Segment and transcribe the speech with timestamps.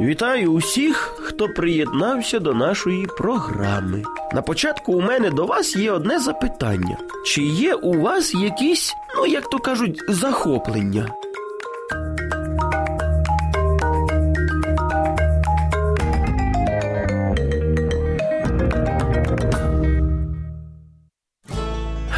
[0.00, 4.02] Вітаю усіх, хто приєднався до нашої програми.
[4.34, 9.26] На початку у мене до вас є одне запитання: чи є у вас якісь, ну
[9.26, 11.08] як то кажуть, захоплення?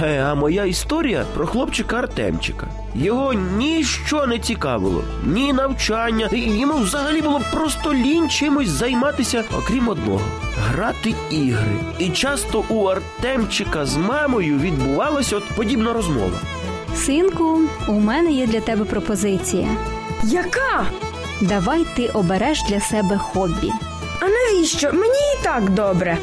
[0.06, 2.66] А моя історія про хлопчика Артемчика.
[2.94, 6.28] Його ніщо не цікавило, ні навчання.
[6.32, 10.20] Йому взагалі було просто лінь чимось займатися, окрім одного
[10.56, 11.76] грати ігри.
[11.98, 16.38] І часто у Артемчика з мамою відбувалася от подібна розмова.
[16.96, 19.68] Синку, у мене є для тебе пропозиція.
[20.24, 20.84] Яка?
[21.40, 23.72] Давай ти обереш для себе хобі.
[24.20, 24.92] А навіщо?
[24.92, 26.18] Мені і так добре.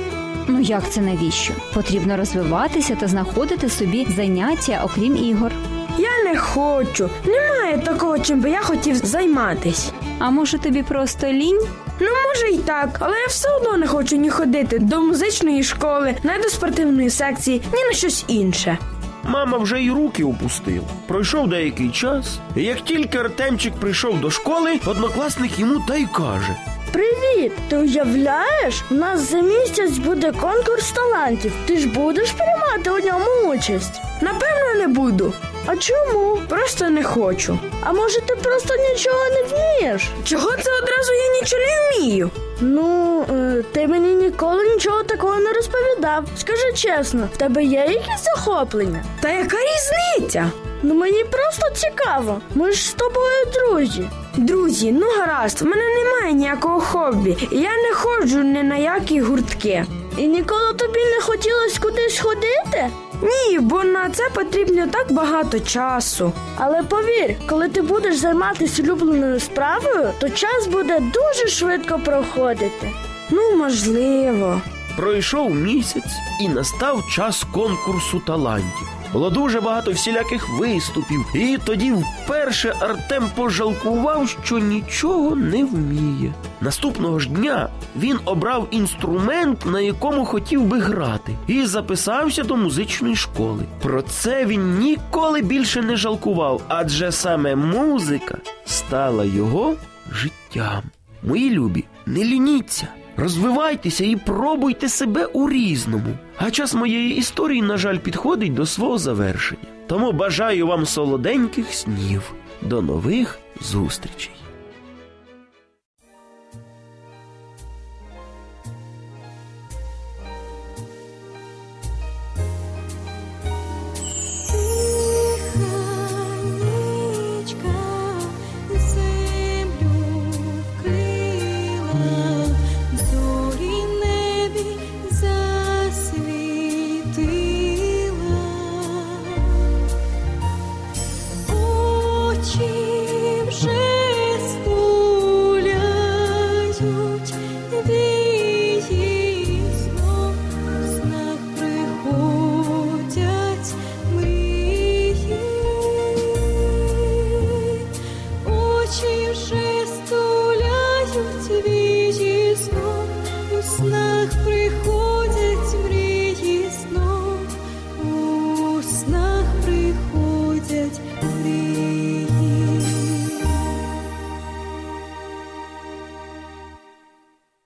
[0.51, 1.53] Ну як це навіщо?
[1.73, 5.51] Потрібно розвиватися та знаходити собі заняття, окрім ігор.
[5.97, 7.09] Я не хочу.
[7.25, 9.91] Немає такого, чим би я хотів займатись.
[10.19, 11.61] А може тобі просто лінь?
[11.99, 16.15] Ну, може і так, але я все одно не хочу ні ходити до музичної школи,
[16.23, 18.77] ні до спортивної секції, ні на щось інше.
[19.23, 20.87] Мама вже й руки опустила.
[21.07, 26.55] Пройшов деякий час, і як тільки Артемчик прийшов до школи, однокласник йому та й каже:
[26.91, 27.51] Привіт!
[27.69, 28.83] Ти уявляєш?
[28.91, 31.51] У нас за місяць буде конкурс талантів.
[31.67, 34.01] Ти ж будеш приймати у ньому участь?
[34.21, 35.33] Напевно, не буду.
[35.65, 36.37] А чому?
[36.49, 37.59] Просто не хочу.
[37.83, 40.09] А може ти просто нічого не вмієш?
[40.23, 42.29] Чого це одразу я нічого не вмію?
[42.61, 46.23] Ну, е, ти мені ніколи нічого такого не розповідав.
[46.37, 49.03] Скажи чесно, в тебе є якісь захоплення?
[49.21, 50.51] Та яка різниця?
[50.83, 52.41] Ну мені просто цікаво.
[52.55, 54.09] Ми ж з тобою друзі.
[54.39, 59.21] Друзі, ну гаразд, в мене немає ніякого хобі, і я не ходжу ні на які
[59.21, 59.85] гуртки.
[60.17, 62.89] І ніколи тобі не хотілося кудись ходити?
[63.21, 66.31] Ні, бо на це потрібно так багато часу.
[66.57, 72.91] Але повір, коли ти будеш займатися улюбленою справою, то час буде дуже швидко проходити.
[73.29, 74.61] Ну, можливо.
[74.97, 78.87] Пройшов місяць і настав час конкурсу талантів.
[79.13, 86.33] Було дуже багато всіляких виступів, і тоді вперше Артем пожалкував, що нічого не вміє.
[86.61, 93.15] Наступного ж дня він обрав інструмент, на якому хотів би грати, і записався до музичної
[93.15, 93.63] школи.
[93.81, 99.75] Про це він ніколи більше не жалкував, адже саме музика стала його
[100.11, 100.83] життям.
[101.23, 102.87] Мої любі, не лініться.
[103.19, 106.17] Розвивайтеся і пробуйте себе у різному.
[106.37, 109.61] А час моєї історії, на жаль, підходить до свого завершення.
[109.87, 112.33] Тому бажаю вам солоденьких снів.
[112.61, 114.38] До нових зустрічей.